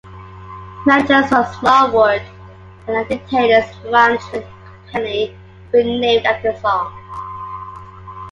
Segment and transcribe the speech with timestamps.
[0.83, 2.23] Managers Rod Smallwood
[2.87, 4.47] and Andy Taylor's management
[4.91, 5.37] company
[5.71, 6.91] would be named after the song.